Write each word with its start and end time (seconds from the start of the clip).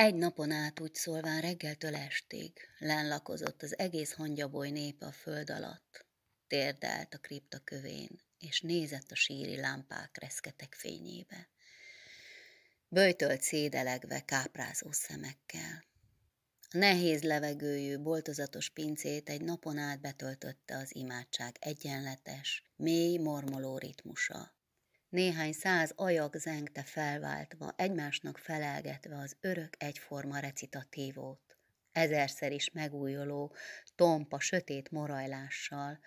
Egy 0.00 0.14
napon 0.14 0.50
át 0.50 0.80
úgy 0.80 0.94
szólván 0.94 1.40
reggeltől 1.40 1.94
estig 1.94 2.52
lenlakozott 2.78 3.62
az 3.62 3.78
egész 3.78 4.12
hangyaboly 4.12 4.70
népe 4.70 5.06
a 5.06 5.12
föld 5.12 5.50
alatt, 5.50 6.06
térdelt 6.46 7.14
a 7.14 7.18
kripta 7.18 7.58
kövén, 7.58 8.20
és 8.38 8.60
nézett 8.60 9.10
a 9.10 9.14
síri 9.14 9.56
lámpák 9.56 10.18
reszketek 10.20 10.74
fényébe. 10.74 11.48
Böjtölt 12.88 13.42
szédelegve 13.42 14.24
káprázó 14.24 14.92
szemekkel. 14.92 15.84
A 16.70 16.76
nehéz 16.76 17.22
levegőjű, 17.22 17.98
boltozatos 17.98 18.70
pincét 18.70 19.28
egy 19.28 19.42
napon 19.42 19.78
át 19.78 20.00
betöltötte 20.00 20.76
az 20.76 20.94
imádság 20.94 21.56
egyenletes, 21.60 22.64
mély 22.76 23.16
mormoló 23.16 23.78
ritmusa. 23.78 24.54
Néhány 25.10 25.52
száz 25.52 25.92
ajak 25.96 26.36
zengte 26.36 26.82
felváltva, 26.82 27.72
egymásnak 27.76 28.38
felelgetve 28.38 29.16
az 29.16 29.36
örök 29.40 29.74
egyforma 29.78 30.38
recitatívót, 30.38 31.56
ezerszer 31.92 32.52
is 32.52 32.70
megújuló, 32.70 33.54
tompa, 33.94 34.40
sötét 34.40 34.90
morajlással, 34.90 35.98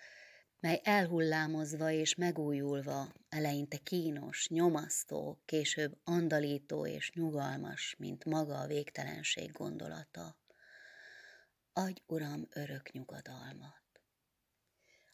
mely 0.60 0.80
elhullámozva 0.84 1.90
és 1.90 2.14
megújulva, 2.14 3.12
eleinte 3.28 3.76
kínos, 3.76 4.48
nyomasztó, 4.48 5.42
később 5.44 5.98
andalító 6.04 6.86
és 6.86 7.10
nyugalmas, 7.10 7.94
mint 7.98 8.24
maga 8.24 8.60
a 8.60 8.66
végtelenség 8.66 9.52
gondolata. 9.52 10.36
Adj, 11.72 12.00
Uram, 12.06 12.46
örök 12.50 12.92
nyugodalmat! 12.92 13.82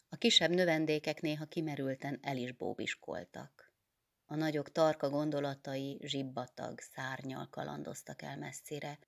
A 0.09 0.15
kisebb 0.15 0.51
növendékek 0.51 1.21
néha 1.21 1.45
kimerülten 1.45 2.19
el 2.21 2.37
is 2.37 2.51
bóbiskoltak. 2.51 3.70
A 4.31 4.35
nagyok 4.35 4.71
tarka 4.71 5.09
gondolatai 5.09 5.99
zsibbatag 6.03 6.79
szárnyal 6.79 7.47
kalandoztak 7.49 8.21
el 8.21 8.37
messzire. 8.37 8.99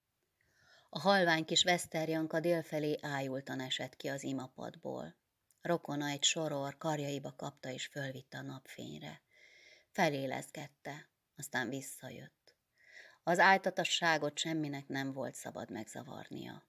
A 0.90 1.00
halvány 1.00 1.46
kis 1.46 1.64
veszterjanka 1.64 2.40
délfelé 2.40 2.98
ájultan 3.02 3.60
esett 3.60 3.96
ki 3.96 4.08
az 4.08 4.24
imapadból. 4.24 5.16
Rokona 5.62 6.08
egy 6.08 6.24
soror 6.24 6.78
karjaiba 6.78 7.34
kapta 7.38 7.70
és 7.70 7.86
fölvitte 7.86 8.38
a 8.38 8.42
napfényre. 8.42 9.22
Felélezgette, 9.92 11.10
aztán 11.38 11.70
visszajött. 11.70 12.56
Az 13.24 13.40
áltatasságot 13.40 14.38
semminek 14.38 14.88
nem 14.88 15.14
volt 15.14 15.36
szabad 15.36 15.72
megzavarnia. 15.72 16.64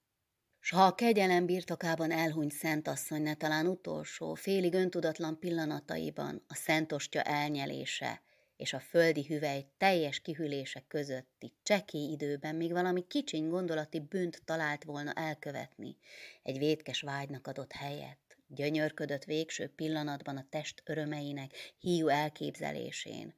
S 0.61 0.71
ha 0.71 0.85
a 0.85 0.95
kegyelem 0.95 1.47
birtokában 1.47 2.11
elhunyt 2.11 2.53
szentasszony 2.53 3.23
ne 3.23 3.35
talán 3.35 3.67
utolsó, 3.67 4.35
félig 4.35 4.75
öntudatlan 4.75 5.39
pillanataiban 5.39 6.45
a 6.49 6.55
szentostja 6.55 7.23
elnyelése 7.23 8.23
és 8.57 8.73
a 8.73 8.81
földi 8.81 9.25
hüvely 9.27 9.67
teljes 9.79 10.21
kihűlése 10.21 10.85
közötti 10.89 11.53
csekély 11.63 12.11
időben 12.11 12.55
még 12.55 12.73
valami 12.73 13.07
kicsiny 13.07 13.49
gondolati 13.49 14.01
bűnt 14.01 14.43
talált 14.45 14.85
volna 14.85 15.13
elkövetni, 15.13 15.97
egy 16.43 16.59
vétkes 16.59 17.01
vágynak 17.01 17.47
adott 17.47 17.73
helyet 17.73 18.19
gyönyörködött 18.55 19.25
végső 19.25 19.69
pillanatban 19.77 20.37
a 20.37 20.47
test 20.51 20.83
örömeinek 20.85 21.75
hiú 21.79 22.09
elképzelésén. 22.09 23.35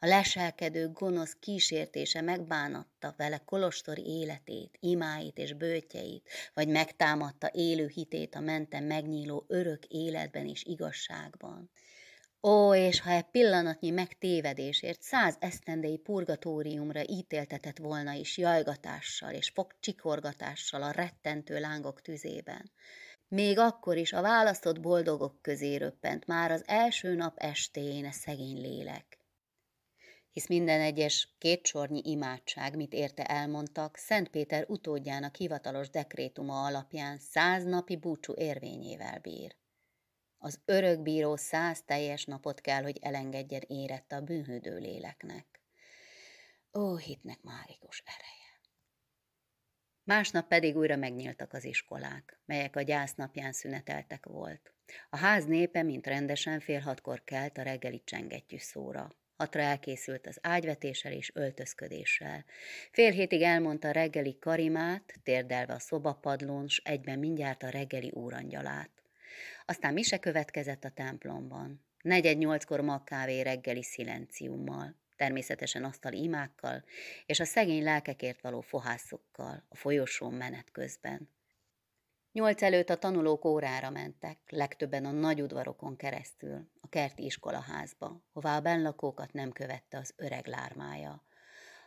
A 0.00 0.06
leselkedő 0.06 0.88
gonosz 0.88 1.36
kísértése 1.40 2.20
megbánatta 2.20 3.14
vele 3.16 3.38
kolostori 3.44 4.06
életét, 4.06 4.76
imáit 4.80 5.38
és 5.38 5.52
bőtjeit, 5.52 6.28
vagy 6.54 6.68
megtámadta 6.68 7.50
élő 7.52 7.86
hitét 7.86 8.34
a 8.34 8.40
mentem 8.40 8.84
megnyíló 8.84 9.44
örök 9.48 9.84
életben 9.84 10.46
és 10.46 10.64
igazságban. 10.64 11.70
Ó, 12.42 12.74
és 12.74 13.00
ha 13.00 13.10
egy 13.10 13.30
pillanatnyi 13.30 13.90
megtévedésért 13.90 15.02
száz 15.02 15.36
esztendei 15.40 15.96
purgatóriumra 15.96 17.00
ítéltetett 17.08 17.78
volna 17.78 18.12
is 18.12 18.38
jajgatással 18.38 19.32
és 19.32 19.48
fogcsikorgatással 19.54 20.82
a 20.82 20.90
rettentő 20.90 21.60
lángok 21.60 22.02
tüzében, 22.02 22.70
még 23.28 23.58
akkor 23.58 23.96
is 23.96 24.12
a 24.12 24.20
választott 24.20 24.80
boldogok 24.80 25.42
közé 25.42 25.74
röppent 25.74 26.26
már 26.26 26.50
az 26.50 26.62
első 26.66 27.14
nap 27.14 27.38
estén 27.38 28.04
a 28.04 28.12
szegény 28.12 28.60
lélek. 28.60 29.18
Hisz 30.30 30.46
minden 30.48 30.80
egyes 30.80 31.34
kétsornyi 31.38 32.00
imádság, 32.04 32.76
mit 32.76 32.92
érte 32.92 33.24
elmondtak, 33.24 33.96
Szent 33.96 34.28
Péter 34.28 34.64
utódjának 34.68 35.36
hivatalos 35.36 35.90
dekrétuma 35.90 36.64
alapján 36.64 37.18
száz 37.18 37.64
napi 37.64 37.96
búcsú 37.96 38.34
érvényével 38.36 39.18
bír. 39.18 39.56
Az 40.38 40.60
örökbíró 40.64 41.36
száz 41.36 41.82
teljes 41.82 42.24
napot 42.24 42.60
kell, 42.60 42.82
hogy 42.82 42.98
elengedjen 43.00 43.62
érette 43.66 44.16
a 44.16 44.20
bűnhődő 44.20 44.78
léleknek. 44.78 45.60
Ó, 46.78 46.96
hitnek 46.96 47.42
mágikus 47.42 48.02
ereje. 48.04 48.48
Másnap 50.04 50.48
pedig 50.48 50.76
újra 50.76 50.96
megnyíltak 50.96 51.52
az 51.52 51.64
iskolák, 51.64 52.40
melyek 52.44 52.76
a 52.76 52.82
gyásznapján 52.82 53.52
szüneteltek 53.52 54.26
volt. 54.26 54.72
A 55.10 55.16
ház 55.16 55.44
népe, 55.44 55.82
mint 55.82 56.06
rendesen 56.06 56.60
fél 56.60 56.80
hatkor 56.80 57.24
kelt 57.24 57.58
a 57.58 57.62
reggeli 57.62 58.02
csengettyű 58.04 58.58
szóra. 58.58 59.12
Hatra 59.36 59.60
elkészült 59.60 60.26
az 60.26 60.38
ágyvetéssel 60.42 61.12
és 61.12 61.30
öltözködéssel. 61.34 62.44
Fél 62.90 63.10
hétig 63.10 63.42
elmondta 63.42 63.88
a 63.88 63.92
reggeli 63.92 64.38
karimát, 64.38 65.14
térdelve 65.22 65.74
a 65.74 65.78
szobapadlón, 65.78 66.68
s 66.68 66.80
egyben 66.84 67.18
mindjárt 67.18 67.62
a 67.62 67.68
reggeli 67.68 68.10
úrangyalát. 68.10 68.90
Aztán 69.66 69.92
mise 69.92 70.18
következett 70.18 70.84
a 70.84 70.90
templomban. 70.90 71.84
Negyed 72.02 72.38
nyolckor 72.38 72.80
magkávé 72.80 73.40
reggeli 73.40 73.82
szilenciummal 73.82 74.96
természetesen 75.18 75.84
asztali 75.84 76.22
imákkal, 76.22 76.84
és 77.26 77.40
a 77.40 77.44
szegény 77.44 77.82
lelkekért 77.82 78.40
való 78.40 78.60
fohászokkal 78.60 79.64
a 79.68 79.76
folyosón 79.76 80.34
menet 80.34 80.70
közben. 80.70 81.28
Nyolc 82.32 82.62
előtt 82.62 82.90
a 82.90 82.98
tanulók 82.98 83.44
órára 83.44 83.90
mentek, 83.90 84.38
legtöbben 84.48 85.04
a 85.04 85.10
nagy 85.10 85.42
udvarokon 85.42 85.96
keresztül, 85.96 86.70
a 86.80 86.88
kerti 86.88 87.24
iskolaházba, 87.24 88.22
hová 88.32 88.56
a 88.56 88.60
benlakókat 88.60 89.32
nem 89.32 89.52
követte 89.52 89.98
az 89.98 90.12
öreg 90.16 90.46
lármája, 90.46 91.22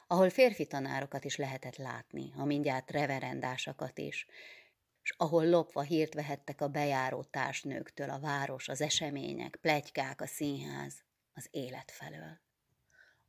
ahol 0.08 0.30
férfi 0.30 0.66
tanárokat 0.66 1.24
is 1.24 1.36
lehetett 1.36 1.76
látni, 1.76 2.32
ha 2.32 2.46
mindjárt 2.46 2.92
reverendásakat 2.92 3.98
is, 3.98 4.26
és 5.04 5.14
ahol 5.18 5.50
lopva 5.50 5.82
hírt 5.82 6.14
vehettek 6.14 6.62
a 6.62 6.68
bejáró 6.68 7.24
társnőktől 7.24 8.10
a 8.10 8.20
város, 8.20 8.68
az 8.68 8.82
események, 8.82 9.58
plegykák, 9.62 10.22
a 10.22 10.28
színház, 10.28 11.04
az 11.34 11.48
élet 11.52 11.92
felől. 11.92 12.40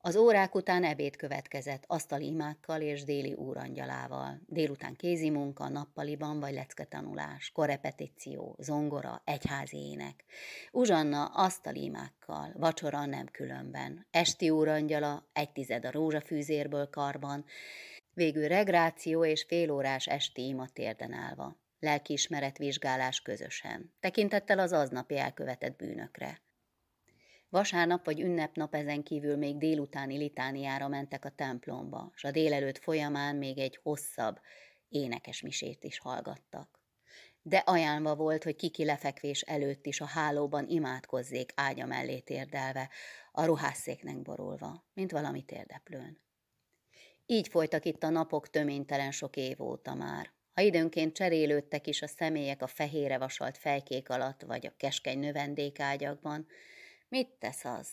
Az 0.05 0.16
órák 0.16 0.55
után 0.55 0.84
ebéd 0.84 1.16
következett, 1.16 1.84
asztali 1.87 2.27
imákkal 2.27 2.81
és 2.81 3.05
déli 3.05 3.32
úrangyalával. 3.32 4.41
Délután 4.47 4.94
kézi 4.94 5.31
munka, 5.31 5.69
nappaliban 5.69 6.41
vagy 6.41 6.53
lecketanulás, 6.53 7.50
korepetíció, 7.50 8.56
zongora, 8.59 9.22
egyházi 9.25 9.77
ének. 9.77 10.25
Uzsanna 10.71 11.25
asztali 11.25 11.82
imákkal, 11.82 12.53
vacsora 12.56 13.05
nem 13.05 13.27
különben. 13.27 14.06
Esti 14.11 14.50
úrangyala, 14.50 15.28
egy 15.32 15.53
tized 15.53 15.84
a 15.84 15.91
rózsafűzérből 15.91 16.91
karban, 16.91 17.44
végül 18.15 18.49
regráció 18.49 19.25
és 19.25 19.44
félórás 19.49 20.06
esti 20.06 20.47
ima 20.47 20.69
térden 20.69 21.12
állva. 21.12 21.62
Lelkiismeret 21.82 22.59
vizsgálás 22.59 23.20
közösen, 23.20 23.93
tekintettel 24.00 24.59
az 24.59 24.72
aznapi 24.72 25.19
elkövetett 25.19 25.76
bűnökre. 25.76 26.43
Vasárnap 27.48 28.04
vagy 28.04 28.20
ünnepnap 28.20 28.75
ezen 28.75 29.03
kívül 29.03 29.37
még 29.37 29.56
délutáni 29.56 30.16
litániára 30.16 30.88
mentek 30.88 31.25
a 31.25 31.31
templomba, 31.31 32.12
és 32.15 32.25
a 32.25 32.31
délelőtt 32.31 32.78
folyamán 32.78 33.37
még 33.37 33.59
egy 33.59 33.78
hosszabb, 33.82 34.41
énekes 34.88 35.41
misét 35.41 35.84
is 35.84 35.98
hallgattak. 35.98 36.81
De 37.43 37.56
ajánlva 37.56 38.14
volt, 38.14 38.44
hogy 38.44 38.56
kiki 38.56 38.84
lefekvés 38.84 39.41
előtt 39.41 39.87
is 39.87 40.00
a 40.00 40.06
hálóban 40.06 40.69
imádkozzék 40.69 41.53
ágya 41.54 41.87
mellé 41.87 42.20
térdelve, 42.20 42.91
a 43.32 43.44
ruhásszéknek 43.44 44.22
borulva, 44.22 44.84
mint 44.94 45.10
valami 45.10 45.43
térdeplőn. 45.43 46.20
Így 47.26 47.49
folytak 47.49 47.84
itt 47.84 48.03
a 48.03 48.09
napok 48.09 48.50
töménytelen 48.50 49.10
sok 49.10 49.37
év 49.37 49.61
óta 49.61 49.94
már. 49.94 50.32
Ha 50.54 50.60
időnként 50.60 51.14
cserélődtek 51.14 51.87
is 51.87 52.02
a 52.02 52.06
személyek 52.06 52.62
a 52.62 52.66
fehére 52.66 53.19
vasalt 53.19 53.58
fejkék 53.58 54.08
alatt, 54.08 54.43
vagy 54.43 54.66
a 54.66 54.75
keskeny 54.76 55.19
növendékágyakban, 55.19 56.46
Mit 57.12 57.28
tesz 57.38 57.64
az? 57.64 57.88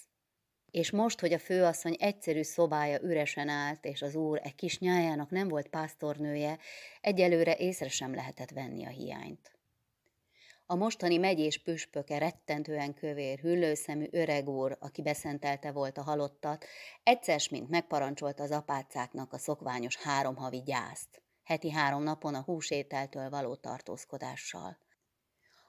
És 0.71 0.91
most, 0.91 1.19
hogy 1.19 1.33
a 1.33 1.39
főasszony 1.39 1.95
egyszerű 1.99 2.41
szobája 2.41 2.99
üresen 3.01 3.49
állt, 3.49 3.85
és 3.85 4.01
az 4.01 4.15
úr 4.15 4.39
egy 4.43 4.55
kis 4.55 4.79
nyájának 4.79 5.29
nem 5.29 5.47
volt 5.47 5.67
pásztornője, 5.67 6.59
egyelőre 7.01 7.55
észre 7.55 7.89
sem 7.89 8.13
lehetett 8.13 8.49
venni 8.49 8.85
a 8.85 8.89
hiányt. 8.89 9.51
A 10.65 10.75
mostani 10.75 11.17
megyés 11.17 11.57
püspöke 11.57 12.17
rettentően 12.17 12.93
kövér, 12.93 13.39
hüllőszemű 13.39 14.07
öreg 14.11 14.49
úr, 14.49 14.77
aki 14.79 15.01
beszentelte 15.01 15.71
volt 15.71 15.97
a 15.97 16.03
halottat, 16.03 16.65
egyszer 17.03 17.41
mint 17.51 17.69
megparancsolta 17.69 18.43
az 18.43 18.51
apácáknak 18.51 19.33
a 19.33 19.37
szokványos 19.37 19.95
három 19.95 20.35
havi 20.35 20.61
gyászt, 20.65 21.21
heti 21.49 21.71
három 21.71 22.03
napon 22.03 22.35
a 22.35 22.41
húsételtől 22.41 23.29
való 23.29 23.55
tartózkodással. 23.55 24.77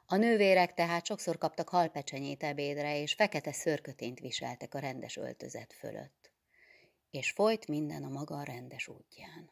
A 0.06 0.16
nővérek 0.16 0.74
tehát 0.74 1.06
sokszor 1.06 1.38
kaptak 1.38 1.68
halpecsenyét 1.68 2.42
ebédre, 2.42 3.00
és 3.00 3.14
fekete 3.14 3.52
szörkötént 3.52 4.20
viseltek 4.20 4.74
a 4.74 4.78
rendes 4.78 5.16
öltözet 5.16 5.72
fölött. 5.72 6.32
És 7.10 7.30
folyt 7.30 7.68
minden 7.68 8.02
a 8.02 8.08
maga 8.08 8.42
rendes 8.42 8.88
útján. 8.88 9.50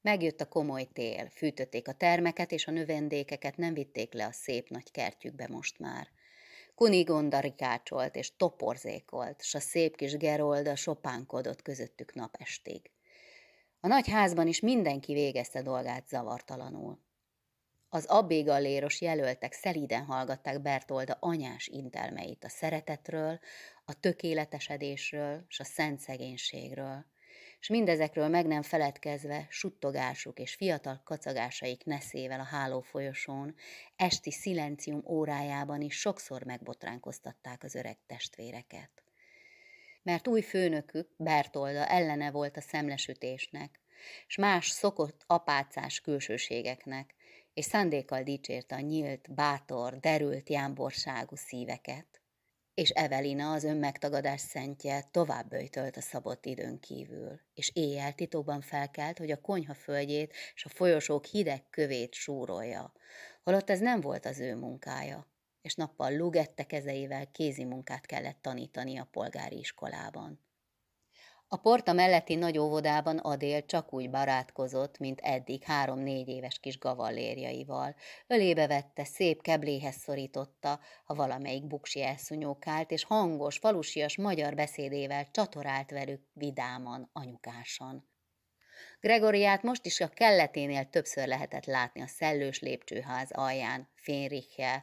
Megjött 0.00 0.40
a 0.40 0.48
komoly 0.48 0.84
tél, 0.92 1.30
fűtötték 1.30 1.88
a 1.88 1.92
termeket, 1.92 2.52
és 2.52 2.66
a 2.66 2.70
növendékeket 2.70 3.56
nem 3.56 3.74
vitték 3.74 4.12
le 4.12 4.26
a 4.26 4.32
szép 4.32 4.68
nagy 4.68 4.90
kertjükbe 4.90 5.48
most 5.48 5.78
már. 5.78 6.08
Kunigonda 6.74 7.40
rikácsolt 7.40 8.16
és 8.16 8.36
toporzékolt, 8.36 9.42
s 9.42 9.54
a 9.54 9.60
szép 9.60 9.96
kis 9.96 10.16
Gerolda 10.16 10.76
sopánkodott 10.76 11.62
közöttük 11.62 12.14
napestig. 12.14 12.90
A 13.86 13.88
nagy 13.88 14.08
házban 14.08 14.46
is 14.46 14.60
mindenki 14.60 15.12
végezte 15.12 15.62
dolgát 15.62 16.08
zavartalanul. 16.08 16.98
Az 17.88 18.04
abbégalléros 18.04 19.00
jelöltek 19.00 19.52
szelíden 19.52 20.04
hallgatták 20.04 20.62
Bertolda 20.62 21.16
anyás 21.20 21.66
intelmeit 21.66 22.44
a 22.44 22.48
szeretetről, 22.48 23.38
a 23.84 24.00
tökéletesedésről 24.00 25.44
s 25.48 25.60
a 25.60 25.64
szent 25.64 26.00
szegénységről, 26.00 27.06
és 27.60 27.68
mindezekről 27.68 28.28
meg 28.28 28.46
nem 28.46 28.62
feledkezve 28.62 29.46
suttogásuk 29.50 30.38
és 30.38 30.54
fiatal 30.54 31.00
kacagásaik 31.04 31.84
neszével 31.84 32.40
a 32.40 32.44
hálófolyosón, 32.44 33.54
esti 33.96 34.30
szilencium 34.30 35.02
órájában 35.04 35.80
is 35.80 35.98
sokszor 35.98 36.42
megbotránkoztatták 36.44 37.62
az 37.62 37.74
öreg 37.74 37.98
testvéreket. 38.06 39.05
Mert 40.06 40.28
új 40.28 40.40
főnökük, 40.40 41.08
Bertolda 41.16 41.86
ellene 41.86 42.30
volt 42.30 42.56
a 42.56 42.60
szemlesütésnek, 42.60 43.80
s 44.26 44.36
más 44.36 44.68
szokott 44.68 45.24
apácás 45.26 46.00
külsőségeknek, 46.00 47.14
és 47.54 47.64
szándékkal 47.64 48.22
dicsérte 48.22 48.74
a 48.74 48.80
nyílt, 48.80 49.34
bátor, 49.34 49.98
derült 49.98 50.48
jámborságú 50.48 51.36
szíveket. 51.36 52.22
És 52.74 52.90
Evelina, 52.90 53.52
az 53.52 53.64
önmegtagadás 53.64 54.40
szentje, 54.40 55.08
tovább 55.10 55.48
böjtölt 55.48 55.96
a 55.96 56.00
szabott 56.00 56.46
időn 56.46 56.80
kívül, 56.80 57.40
és 57.54 57.70
éjjel 57.74 58.12
titokban 58.12 58.60
felkelt, 58.60 59.18
hogy 59.18 59.30
a 59.30 59.40
konyha 59.40 59.74
földjét 59.74 60.34
és 60.54 60.64
a 60.64 60.68
folyosók 60.68 61.24
hideg 61.24 61.70
kövét 61.70 62.14
súrolja, 62.14 62.92
holott 63.42 63.70
ez 63.70 63.80
nem 63.80 64.00
volt 64.00 64.26
az 64.26 64.40
ő 64.40 64.56
munkája, 64.56 65.35
nappal 65.74 66.16
lugette 66.16 66.64
kezeivel 66.64 67.30
kézi 67.30 67.64
munkát 67.64 68.06
kellett 68.06 68.38
tanítani 68.42 68.98
a 68.98 69.08
polgári 69.10 69.58
iskolában. 69.58 70.44
A 71.48 71.56
porta 71.56 71.92
melletti 71.92 72.34
nagy 72.34 72.58
óvodában 72.58 73.18
Adél 73.18 73.66
csak 73.66 73.92
úgy 73.92 74.10
barátkozott, 74.10 74.98
mint 74.98 75.20
eddig 75.20 75.62
három-négy 75.62 76.28
éves 76.28 76.58
kis 76.58 76.78
gavallérjaival. 76.78 77.94
Ölébe 78.26 78.66
vette, 78.66 79.04
szép 79.04 79.42
kebléhez 79.42 79.94
szorította, 79.96 80.80
ha 81.04 81.14
valamelyik 81.14 81.66
buksi 81.66 82.02
elszúnyókált, 82.02 82.90
és 82.90 83.04
hangos, 83.04 83.58
falusias 83.58 84.16
magyar 84.16 84.54
beszédével 84.54 85.30
csatorált 85.30 85.90
velük 85.90 86.22
vidáman, 86.32 87.10
anyukásan. 87.12 88.08
Gregoriát 89.00 89.62
most 89.62 89.86
is 89.86 90.00
a 90.00 90.08
kelleténél 90.08 90.88
többször 90.88 91.26
lehetett 91.26 91.64
látni 91.64 92.00
a 92.02 92.06
szellős 92.06 92.60
lépcsőház 92.60 93.30
alján, 93.30 93.88
Fényrichel, 93.94 94.82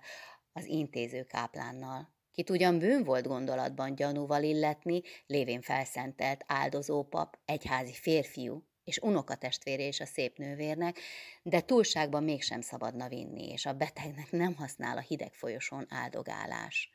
az 0.53 0.65
intéző 0.65 1.23
káplánnal. 1.23 2.11
Kit 2.31 2.49
ugyan 2.49 2.79
bűn 2.79 3.03
volt 3.03 3.27
gondolatban 3.27 3.95
gyanúval 3.95 4.43
illetni, 4.43 5.01
lévén 5.25 5.61
felszentelt 5.61 6.43
áldozópap, 6.47 7.37
egyházi 7.45 7.93
férfiú, 7.93 8.63
és 8.83 8.97
unokatestvére 8.97 9.83
és 9.83 9.99
a 9.99 10.05
szép 10.05 10.37
nővérnek, 10.37 10.99
de 11.43 11.61
túlságban 11.61 12.23
mégsem 12.23 12.61
szabadna 12.61 13.07
vinni, 13.07 13.51
és 13.51 13.65
a 13.65 13.73
betegnek 13.73 14.31
nem 14.31 14.55
használ 14.55 14.97
a 14.97 15.01
hideg 15.01 15.33
folyosón 15.33 15.85
áldogálás. 15.89 16.91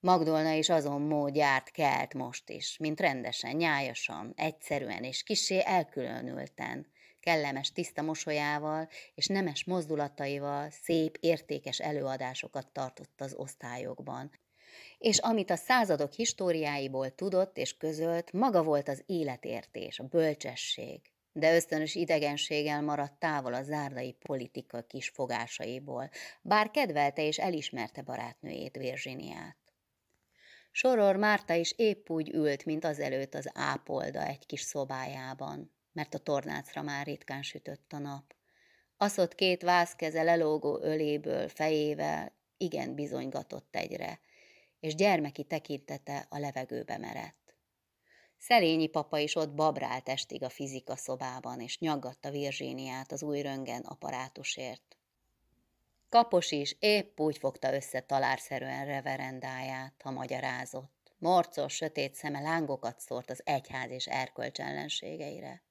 Magdolna 0.00 0.52
is 0.52 0.68
azon 0.68 1.00
módját 1.00 1.70
kelt 1.70 2.14
most 2.14 2.50
is, 2.50 2.76
mint 2.78 3.00
rendesen, 3.00 3.56
nyájasan, 3.56 4.32
egyszerűen 4.36 5.04
és 5.04 5.22
kisé 5.22 5.62
elkülönülten, 5.64 6.86
kellemes 7.24 7.72
tiszta 7.72 8.02
mosolyával 8.02 8.88
és 9.14 9.26
nemes 9.26 9.64
mozdulataival 9.64 10.70
szép, 10.70 11.16
értékes 11.20 11.78
előadásokat 11.78 12.66
tartott 12.72 13.20
az 13.20 13.34
osztályokban. 13.36 14.30
És 14.98 15.18
amit 15.18 15.50
a 15.50 15.56
századok 15.56 16.12
históriáiból 16.12 17.14
tudott 17.14 17.58
és 17.58 17.76
közölt, 17.76 18.32
maga 18.32 18.62
volt 18.62 18.88
az 18.88 19.02
életértés, 19.06 19.98
a 19.98 20.04
bölcsesség, 20.04 21.00
de 21.32 21.54
ösztönös 21.54 21.94
idegenséggel 21.94 22.82
maradt 22.82 23.18
távol 23.18 23.54
a 23.54 23.62
zárdai 23.62 24.12
politika 24.12 24.82
kis 24.82 25.08
fogásaiból, 25.08 26.10
bár 26.42 26.70
kedvelte 26.70 27.26
és 27.26 27.38
elismerte 27.38 28.02
barátnőjét, 28.02 28.76
Virginiát. 28.76 29.56
Soror 30.70 31.16
Márta 31.16 31.54
is 31.54 31.72
épp 31.76 32.10
úgy 32.10 32.34
ült, 32.34 32.64
mint 32.64 32.84
azelőtt 32.84 33.34
az 33.34 33.50
ápolda 33.54 34.26
egy 34.26 34.46
kis 34.46 34.60
szobájában 34.60 35.73
mert 35.94 36.14
a 36.14 36.18
tornácra 36.18 36.82
már 36.82 37.06
ritkán 37.06 37.42
sütött 37.42 37.92
a 37.92 37.98
nap. 37.98 38.34
Aszott 38.96 39.34
két 39.34 39.62
vászkeze 39.62 40.22
lelógó 40.22 40.78
öléből, 40.82 41.48
fejével 41.48 42.32
igen 42.56 42.94
bizonygatott 42.94 43.76
egyre, 43.76 44.20
és 44.80 44.94
gyermeki 44.94 45.44
tekintete 45.44 46.26
a 46.30 46.38
levegőbe 46.38 46.98
merett. 46.98 47.54
Szerényi 48.38 48.86
papa 48.86 49.18
is 49.18 49.34
ott 49.34 49.54
babrált 49.54 50.08
estig 50.08 50.42
a 50.42 50.48
fizika 50.48 50.96
szobában, 50.96 51.60
és 51.60 51.78
nyaggatta 51.78 52.30
Virzséniát 52.30 53.12
az 53.12 53.22
új 53.22 53.40
röngen 53.40 53.82
apparátusért. 53.82 54.96
Kapos 56.08 56.50
is 56.50 56.76
épp 56.78 57.20
úgy 57.20 57.38
fogta 57.38 57.74
össze 57.74 58.00
talárszerűen 58.00 58.86
reverendáját, 58.86 59.94
ha 60.02 60.10
magyarázott. 60.10 61.14
Morcos, 61.18 61.74
sötét 61.74 62.14
szeme 62.14 62.40
lángokat 62.40 63.00
szórt 63.00 63.30
az 63.30 63.42
egyház 63.44 63.90
és 63.90 64.06
erkölcs 64.06 64.60
ellenségeire. 64.60 65.62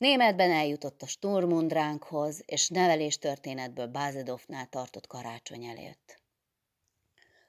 Németben 0.00 0.50
eljutott 0.50 1.02
a 1.02 1.06
Sturmundránkhoz, 1.06 2.42
és 2.46 2.68
neveléstörténetből 2.68 3.86
Bázedovnál 3.86 4.66
tartott 4.66 5.06
karácsony 5.06 5.64
előtt. 5.64 6.22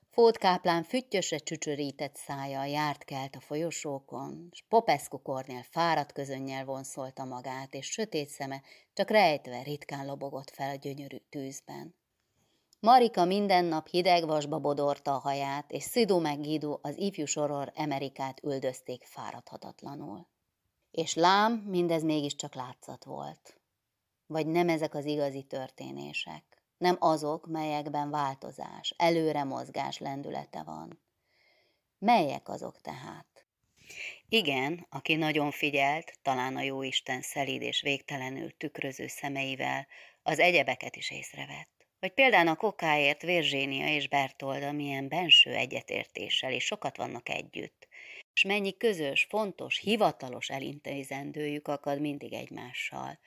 Fót 0.09 0.37
káplán 0.37 0.83
füttyösre 0.83 1.37
csücsörített 1.37 2.15
szája 2.15 2.65
járt 2.65 3.03
kelt 3.03 3.35
a 3.35 3.39
folyosókon, 3.39 4.49
s 4.51 4.63
Popescu 4.67 5.21
Kornél 5.21 5.63
fáradt 5.63 6.11
közönnyel 6.11 6.65
vonszolta 6.65 7.25
magát, 7.25 7.73
és 7.73 7.85
sötét 7.85 8.29
szeme 8.29 8.61
csak 8.93 9.09
rejtve 9.09 9.61
ritkán 9.63 10.05
lobogott 10.05 10.49
fel 10.49 10.69
a 10.69 10.79
gyönyörű 10.79 11.17
tűzben. 11.29 11.95
Marika 12.79 13.25
minden 13.25 13.65
nap 13.65 13.87
hideg 13.87 14.25
vasba 14.25 14.59
bodorta 14.59 15.15
a 15.15 15.19
haját, 15.19 15.71
és 15.71 15.83
Szidó 15.83 16.19
meg 16.19 16.41
Guido 16.41 16.79
az 16.81 16.97
ifjú 16.97 17.25
soror 17.25 17.71
Amerikát 17.75 18.43
üldözték 18.43 19.03
fáradhatatlanul. 19.05 20.30
És 20.91 21.13
lám, 21.13 21.53
mindez 21.53 22.03
mégiscsak 22.03 22.55
látszat 22.55 23.03
volt. 23.03 23.59
Vagy 24.25 24.47
nem 24.47 24.69
ezek 24.69 24.95
az 24.95 25.05
igazi 25.05 25.43
történések, 25.43 26.43
nem 26.77 26.95
azok, 26.99 27.47
melyekben 27.47 28.09
változás, 28.09 28.93
előre 28.97 29.43
mozgás 29.43 29.97
lendülete 29.97 30.63
van. 30.63 31.01
Melyek 31.97 32.49
azok 32.49 32.81
tehát? 32.81 33.45
Igen, 34.29 34.85
aki 34.89 35.15
nagyon 35.15 35.51
figyelt, 35.51 36.19
talán 36.21 36.55
a 36.55 36.61
jóisten 36.61 37.21
szelíd 37.21 37.61
és 37.61 37.81
végtelenül 37.81 38.57
tükröző 38.57 39.07
szemeivel, 39.07 39.87
az 40.23 40.39
egyebeket 40.39 40.95
is 40.95 41.11
észrevett. 41.11 41.80
Vagy 42.01 42.13
például 42.13 42.47
a 42.47 42.55
kokáért 42.55 43.21
Virzsénia 43.21 43.87
és 43.87 44.07
Bertolda 44.07 44.71
milyen 44.71 45.07
benső 45.07 45.53
egyetértéssel, 45.53 46.51
és 46.51 46.63
sokat 46.63 46.97
vannak 46.97 47.29
együtt. 47.29 47.87
És 48.33 48.43
mennyi 48.43 48.77
közös, 48.77 49.25
fontos, 49.29 49.77
hivatalos 49.77 50.49
elintézendőjük 50.49 51.67
akad 51.67 51.99
mindig 51.99 52.33
egymással, 52.33 53.19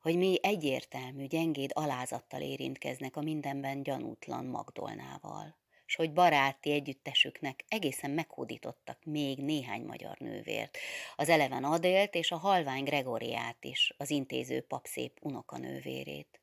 hogy 0.00 0.16
mi 0.16 0.38
egyértelmű, 0.42 1.26
gyengéd 1.26 1.70
alázattal 1.74 2.40
érintkeznek 2.40 3.16
a 3.16 3.22
mindenben 3.22 3.82
gyanútlan 3.82 4.44
Magdolnával, 4.44 5.56
s 5.86 5.94
hogy 5.94 6.12
baráti 6.12 6.72
együttesüknek 6.72 7.64
egészen 7.68 8.10
meghódítottak 8.10 9.04
még 9.04 9.38
néhány 9.38 9.82
magyar 9.82 10.16
nővért, 10.18 10.78
az 11.16 11.28
eleven 11.28 11.64
Adélt 11.64 12.14
és 12.14 12.30
a 12.30 12.36
halvány 12.36 12.84
Gregoriát 12.84 13.64
is, 13.64 13.94
az 13.96 14.10
intéző 14.10 14.60
pap 14.60 14.86
szép 14.86 15.18
unokanővérét. 15.20 16.41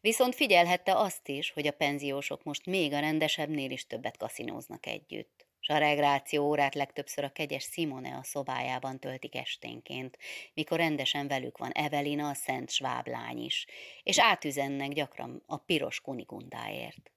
Viszont 0.00 0.34
figyelhette 0.34 0.96
azt 0.96 1.28
is, 1.28 1.50
hogy 1.50 1.66
a 1.66 1.72
penziósok 1.72 2.44
most 2.44 2.66
még 2.66 2.92
a 2.92 3.00
rendesebbnél 3.00 3.70
is 3.70 3.86
többet 3.86 4.16
kaszinóznak 4.16 4.86
együtt 4.86 5.46
s 5.64 5.68
a 5.68 5.78
regráció 5.78 6.44
órát 6.46 6.74
legtöbbször 6.74 7.24
a 7.24 7.32
kegyes 7.32 7.64
Simone 7.64 8.16
a 8.16 8.22
szobájában 8.22 9.00
töltik 9.00 9.34
esténként, 9.34 10.18
mikor 10.54 10.78
rendesen 10.78 11.28
velük 11.28 11.58
van 11.58 11.72
Evelina, 11.72 12.28
a 12.28 12.34
szent 12.34 12.70
sváblány 12.70 13.38
is, 13.38 13.66
és 14.02 14.20
átüzennek 14.20 14.92
gyakran 14.92 15.42
a 15.46 15.56
piros 15.56 16.00
kunigundáért. 16.00 17.10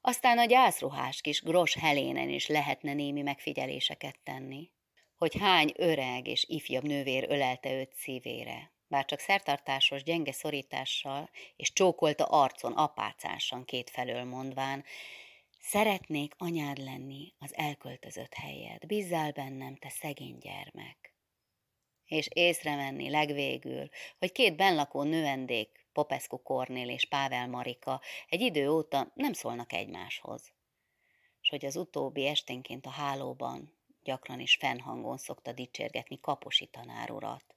Aztán 0.00 0.38
a 0.38 0.44
gyászruhás 0.44 1.20
kis 1.20 1.42
Gros 1.42 1.74
Helénen 1.74 2.28
is 2.28 2.46
lehetne 2.46 2.92
némi 2.94 3.22
megfigyeléseket 3.22 4.18
tenni, 4.24 4.70
hogy 5.16 5.36
hány 5.38 5.72
öreg 5.76 6.26
és 6.26 6.44
ifjabb 6.48 6.84
nővér 6.84 7.26
ölelte 7.28 7.72
őt 7.72 7.94
szívére, 7.94 8.72
bár 8.92 9.04
csak 9.04 9.18
szertartásos 9.18 10.02
gyenge 10.02 10.32
szorítással 10.32 11.30
és 11.56 11.72
csókolta 11.72 12.24
arcon 12.24 12.72
apácásan 12.72 13.64
kétfelől 13.64 14.24
mondván, 14.24 14.84
Szeretnék 15.60 16.34
anyád 16.38 16.78
lenni 16.78 17.34
az 17.38 17.54
elköltözött 17.56 18.34
helyed, 18.34 18.86
bízzál 18.86 19.32
bennem, 19.32 19.76
te 19.76 19.88
szegény 19.88 20.38
gyermek. 20.38 21.14
és 22.04 22.28
észrevenni 22.32 23.10
legvégül, 23.10 23.88
hogy 24.18 24.32
két 24.32 24.56
benlakó 24.56 25.02
növendék, 25.02 25.86
Popescu 25.92 26.42
Kornél 26.42 26.88
és 26.88 27.04
Pável 27.04 27.48
Marika 27.48 28.00
egy 28.28 28.40
idő 28.40 28.70
óta 28.70 29.12
nem 29.14 29.32
szólnak 29.32 29.72
egymáshoz. 29.72 30.52
És 31.40 31.48
hogy 31.48 31.64
az 31.64 31.76
utóbbi 31.76 32.26
esténként 32.26 32.86
a 32.86 32.90
hálóban 32.90 33.72
gyakran 34.02 34.40
is 34.40 34.56
fennhangon 34.56 35.16
szokta 35.18 35.52
dicsérgetni 35.52 36.20
Kaposi 36.20 36.66
tanárurat, 36.66 37.54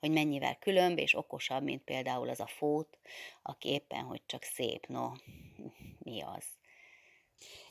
hogy 0.00 0.10
mennyivel 0.10 0.58
különb 0.58 0.98
és 0.98 1.16
okosabb, 1.16 1.62
mint 1.62 1.82
például 1.82 2.28
az 2.28 2.40
a 2.40 2.46
fót, 2.46 2.98
aki 3.42 3.68
éppen, 3.68 4.04
hogy 4.04 4.22
csak 4.26 4.42
szép, 4.42 4.86
no, 4.86 5.10
mi 6.04 6.22
az. 6.22 6.44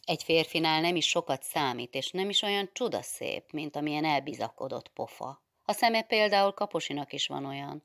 Egy 0.03 0.23
férfinál 0.23 0.81
nem 0.81 0.95
is 0.95 1.07
sokat 1.07 1.43
számít, 1.43 1.93
és 1.95 2.11
nem 2.11 2.29
is 2.29 2.41
olyan 2.41 2.69
csodaszép, 2.73 3.51
mint 3.51 3.75
amilyen 3.75 4.05
elbizakodott 4.05 4.89
pofa. 4.89 5.43
A 5.63 5.71
szeme 5.71 6.01
például 6.01 6.51
Kaposinak 6.51 7.13
is 7.13 7.27
van 7.27 7.45
olyan. 7.45 7.83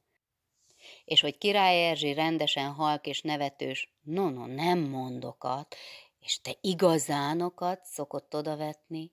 És 1.04 1.20
hogy 1.20 1.38
Király 1.38 1.88
Erzsi 1.88 2.12
rendesen 2.12 2.72
halk 2.72 3.06
és 3.06 3.22
nevetős, 3.22 3.92
no, 4.02 4.28
no, 4.28 4.46
nem 4.46 4.78
mondokat, 4.78 5.76
és 6.20 6.40
te 6.40 6.54
igazánokat 6.60 7.84
szokott 7.84 8.34
odavetni, 8.34 9.12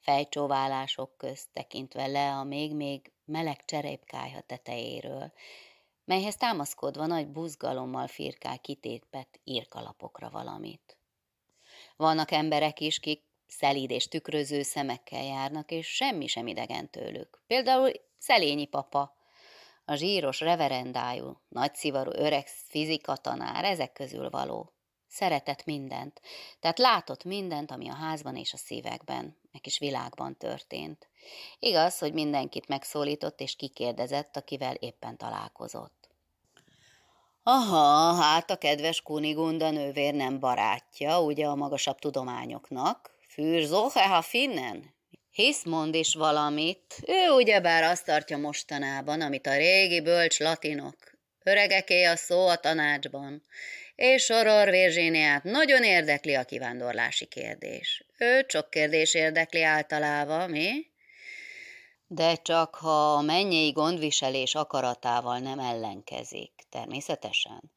fejcsóválások 0.00 1.16
közt 1.16 1.48
tekintve 1.52 2.06
le 2.06 2.32
a 2.32 2.44
még-még 2.44 3.12
meleg 3.24 3.64
cserépkájha 3.64 4.40
tetejéről, 4.40 5.32
melyhez 6.04 6.36
támaszkodva 6.36 7.06
nagy 7.06 7.28
buzgalommal 7.28 8.06
firkál 8.06 8.58
kitépett 8.58 9.40
írkalapokra 9.44 10.30
valamit. 10.30 10.98
Vannak 11.96 12.30
emberek 12.30 12.80
is, 12.80 12.98
kik 12.98 13.22
szelíd 13.46 13.90
és 13.90 14.08
tükröző 14.08 14.62
szemekkel 14.62 15.22
járnak, 15.22 15.70
és 15.70 15.86
semmi 15.86 16.26
sem 16.26 16.46
idegen 16.46 16.90
tőlük. 16.90 17.42
Például 17.46 17.92
Szelényi 18.18 18.66
papa, 18.66 19.16
a 19.84 19.94
zsíros 19.94 20.40
reverendájú, 20.40 21.40
nagyszivarú 21.48 22.10
öreg 22.10 22.46
fizikatanár 22.46 23.64
ezek 23.64 23.92
közül 23.92 24.30
való. 24.30 24.72
Szeretett 25.10 25.64
mindent, 25.64 26.20
tehát 26.60 26.78
látott 26.78 27.24
mindent, 27.24 27.70
ami 27.70 27.88
a 27.88 27.94
házban 27.94 28.36
és 28.36 28.52
a 28.52 28.56
szívekben, 28.56 29.36
meg 29.52 29.66
is 29.66 29.78
világban 29.78 30.36
történt. 30.36 31.08
Igaz, 31.58 31.98
hogy 31.98 32.12
mindenkit 32.12 32.68
megszólított 32.68 33.40
és 33.40 33.56
kikérdezett, 33.56 34.36
akivel 34.36 34.74
éppen 34.74 35.16
találkozott. 35.16 36.08
Aha, 37.42 38.14
hát 38.22 38.50
a 38.50 38.56
kedves 38.56 39.00
Kunigunda 39.00 39.70
nővér 39.70 40.14
nem 40.14 40.38
barátja, 40.40 41.22
ugye 41.22 41.46
a 41.46 41.54
magasabb 41.54 41.98
tudományoknak. 41.98 43.10
Für 43.28 43.66
solche 43.66 44.08
ha 44.08 44.22
finnen? 44.22 44.94
Hisz 45.30 45.64
mond 45.64 45.94
is 45.94 46.14
valamit. 46.14 47.00
Ő 47.06 47.30
ugyebár 47.30 47.82
azt 47.82 48.04
tartja 48.04 48.38
mostanában, 48.38 49.20
amit 49.20 49.46
a 49.46 49.56
régi 49.56 50.00
bölcs 50.00 50.40
latinok. 50.40 50.96
Öregeké 51.42 52.04
a 52.04 52.16
szó 52.16 52.46
a 52.46 52.56
tanácsban. 52.56 53.42
És 54.00 54.24
Soror 54.24 54.70
Virginiát 54.70 55.42
nagyon 55.42 55.84
érdekli 55.84 56.34
a 56.34 56.44
kivándorlási 56.44 57.24
kérdés. 57.24 58.04
Ő 58.18 58.46
csak 58.46 58.70
kérdés 58.70 59.14
érdekli 59.14 59.62
általában, 59.62 60.50
mi? 60.50 60.86
De 62.06 62.34
csak 62.34 62.74
ha 62.74 63.14
a 63.14 63.20
mennyei 63.20 63.70
gondviselés 63.70 64.54
akaratával 64.54 65.38
nem 65.38 65.58
ellenkezik, 65.58 66.52
természetesen. 66.70 67.72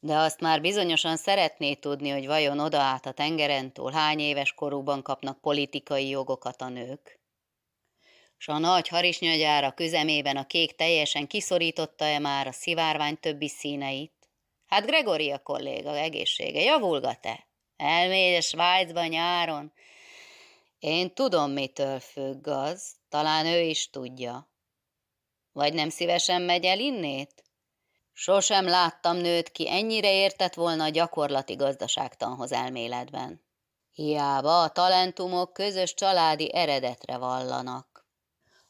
De 0.00 0.16
azt 0.16 0.40
már 0.40 0.60
bizonyosan 0.60 1.16
szeretné 1.16 1.74
tudni, 1.74 2.10
hogy 2.10 2.26
vajon 2.26 2.58
oda 2.58 2.80
át 2.80 3.06
a 3.06 3.12
tengeren 3.12 3.72
túl 3.72 3.92
hány 3.92 4.18
éves 4.18 4.52
korúban 4.52 5.02
kapnak 5.02 5.40
politikai 5.40 6.08
jogokat 6.08 6.62
a 6.62 6.68
nők. 6.68 7.20
S 8.36 8.48
a 8.48 8.58
nagy 8.58 8.88
harisnyagyára 8.88 9.72
közemében 9.72 10.36
a 10.36 10.46
kék 10.46 10.74
teljesen 10.74 11.26
kiszorította-e 11.26 12.18
már 12.18 12.46
a 12.46 12.52
szivárvány 12.52 13.18
többi 13.20 13.48
színeit? 13.48 14.23
Hát 14.66 14.86
Gregoria 14.86 15.38
kolléga 15.38 15.96
egészsége 15.96 16.60
javulgat-e? 16.60 17.46
Elmégy 17.76 18.36
a 18.36 18.40
Svájcba 18.40 19.06
nyáron? 19.06 19.72
Én 20.78 21.14
tudom, 21.14 21.50
mitől 21.50 22.00
függ 22.00 22.46
az, 22.46 22.94
talán 23.08 23.46
ő 23.46 23.60
is 23.60 23.90
tudja. 23.90 24.50
Vagy 25.52 25.74
nem 25.74 25.88
szívesen 25.88 26.42
megy 26.42 26.64
el 26.64 26.78
innét? 26.78 27.44
Sosem 28.12 28.66
láttam 28.66 29.16
nőt, 29.16 29.50
ki 29.50 29.70
ennyire 29.70 30.12
értett 30.12 30.54
volna 30.54 30.84
a 30.84 30.88
gyakorlati 30.88 31.54
gazdaságtanhoz 31.54 32.52
elméletben. 32.52 33.44
Hiába 33.90 34.62
a 34.62 34.68
talentumok 34.68 35.52
közös 35.52 35.94
családi 35.94 36.54
eredetre 36.54 37.16
vallanak. 37.16 38.06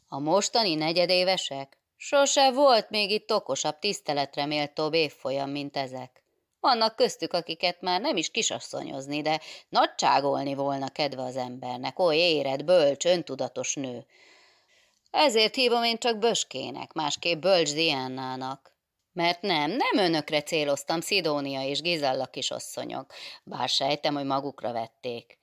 A 0.09 0.19
mostani 0.19 0.75
negyedévesek 0.75 1.79
sose 2.07 2.53
volt 2.53 2.91
még 2.91 3.11
itt 3.11 3.33
okosabb, 3.33 3.79
tiszteletre 3.79 4.47
méltóbb 4.47 4.95
évfolyam, 4.95 5.51
mint 5.51 5.77
ezek. 5.77 6.23
Vannak 6.61 6.97
köztük, 6.97 7.33
akiket 7.33 7.81
már 7.81 8.01
nem 8.01 8.17
is 8.17 8.31
kisasszonyozni, 8.31 9.23
de 9.23 9.41
nagyságolni 9.69 10.55
volna 10.55 10.89
kedve 10.89 11.23
az 11.23 11.37
embernek, 11.37 11.99
oly 11.99 12.17
éred, 12.17 12.65
bölcs, 12.65 13.05
öntudatos 13.05 13.75
nő. 13.75 14.07
Ezért 15.11 15.55
hívom 15.55 15.83
én 15.85 15.99
csak 15.99 16.19
Böskének, 16.19 16.93
másképp 16.93 17.41
Bölcs 17.41 17.73
Diánának. 17.73 18.73
Mert 19.13 19.43
nem, 19.43 19.71
nem 19.71 20.05
önökre 20.05 20.43
céloztam, 20.43 21.01
Szidónia 21.01 21.63
és 21.63 21.81
Gizella 21.81 22.27
kisasszonyok, 22.27 23.13
bár 23.45 23.69
sejtem, 23.69 24.15
hogy 24.15 24.25
magukra 24.25 24.73
vették. 24.73 25.39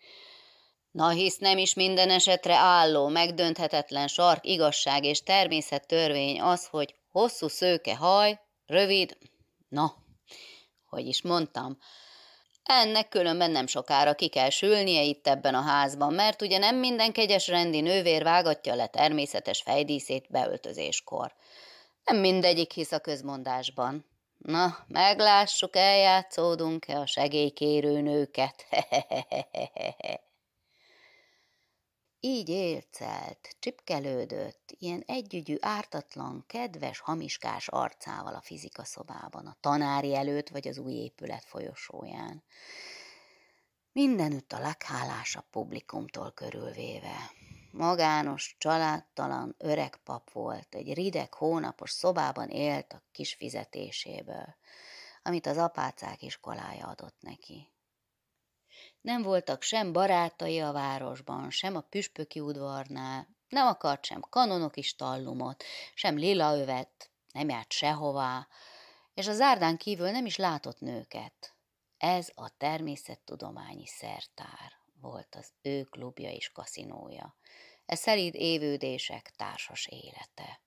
Na 0.92 1.10
hisz 1.10 1.38
nem 1.38 1.58
is 1.58 1.74
minden 1.74 2.10
esetre 2.10 2.56
álló, 2.56 3.08
megdönthetetlen 3.08 4.08
sark, 4.08 4.46
igazság 4.46 5.04
és 5.04 5.24
természettörvény 5.24 6.42
az, 6.42 6.66
hogy 6.66 6.96
hosszú 7.12 7.48
szőke 7.48 7.96
haj, 7.96 8.40
rövid, 8.66 9.18
na, 9.70 9.96
hogy 10.86 11.06
is 11.06 11.22
mondtam, 11.22 11.78
ennek 12.64 13.10
különben 13.10 13.52
nem 13.52 13.68
sokára 13.68 14.14
ki 14.14 14.28
kell 14.28 14.50
sülnie 14.50 15.02
itt 15.02 15.28
ebben 15.28 15.56
a 15.56 15.62
házban, 15.62 16.14
mert 16.14 16.42
ugye 16.42 16.58
nem 16.58 16.76
minden 16.76 17.12
kegyes 17.12 17.48
rendi 17.48 17.82
nővér 17.82 18.24
vágatja 18.24 18.76
le 18.76 18.88
természetes 18.88 19.62
fejdíszét 19.62 20.26
beöltözéskor. 20.30 21.34
Nem 22.04 22.18
mindegyik 22.18 22.72
hisz 22.72 22.92
a 22.92 23.00
közmondásban. 23.00 24.06
Na, 24.38 24.78
meglássuk, 24.88 25.76
eljátszódunk-e 25.76 27.00
a 27.00 27.06
segélykérő 27.06 28.02
nőket. 28.02 28.66
Így 32.24 32.50
élcelt, 32.50 33.56
csipkelődött, 33.60 34.76
ilyen 34.80 35.04
együgyű, 35.08 35.56
ártatlan, 35.60 36.44
kedves, 36.48 37.00
hamiskás 37.00 37.68
arcával 37.68 38.34
a 38.34 38.42
fizika 38.42 38.84
szobában, 38.84 39.46
a 39.46 39.58
tanári 39.60 40.16
előtt 40.16 40.50
vagy 40.50 40.68
az 40.68 40.78
új 40.78 40.94
épület 40.94 41.44
folyosóján. 41.44 42.44
Mindenütt 43.92 44.54
a 44.54 44.60
leghálásabb 44.60 45.46
publikumtól 45.52 46.32
körülvéve. 46.32 47.32
Magános, 47.72 48.56
családtalan, 48.60 49.56
öreg 49.58 49.96
pap 49.96 50.32
volt, 50.32 50.76
egy 50.76 50.94
rideg, 50.94 51.34
hónapos 51.34 51.92
szobában 51.92 52.50
élt 52.50 52.94
a 52.94 53.04
kis 53.12 53.34
fizetéséből, 53.34 54.56
amit 55.24 55.46
az 55.46 55.58
apácák 55.58 56.22
iskolája 56.22 56.88
adott 56.88 57.18
neki. 57.20 57.72
Nem 59.02 59.22
voltak 59.22 59.62
sem 59.62 59.92
barátai 59.92 60.60
a 60.60 60.72
városban, 60.72 61.50
sem 61.50 61.76
a 61.76 61.82
püspöki 61.82 62.40
udvarnál, 62.40 63.28
nem 63.48 63.68
akart 63.68 64.06
sem 64.06 64.22
kanonok 64.22 64.78
is 64.78 64.96
tallumot, 64.96 65.64
sem 65.94 66.18
lila 66.18 66.58
övet, 66.58 67.12
nem 67.34 67.50
járt 67.50 67.72
sehová, 67.72 68.48
és 69.14 69.28
a 69.28 69.34
zárdán 69.34 69.78
kívül 69.78 70.12
nem 70.12 70.26
is 70.26 70.36
látott 70.36 70.80
nőket. 70.80 71.56
Ez 71.98 72.32
a 72.36 72.50
természettudományi 72.58 73.88
szertár 73.88 74.72
volt 75.02 75.36
az 75.36 75.52
ő 75.62 75.84
klubja 75.84 76.32
és 76.32 76.52
kaszinója. 76.52 77.36
Ez 77.86 78.00
szerint 78.00 78.36
évődések 78.36 79.32
társas 79.36 79.86
élete. 79.86 80.62